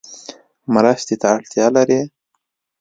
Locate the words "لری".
1.75-2.01